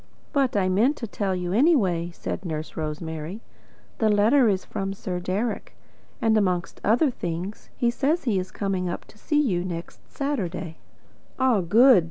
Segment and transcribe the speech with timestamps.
[0.33, 3.39] "But I meant to tell you anyway," said Nurse Rosemary.
[3.99, 5.75] "The letter is from Sir Deryck,
[6.19, 10.77] and, amongst other things, he says he is coming up to see you next Saturday."
[11.37, 11.99] "Ah, good!"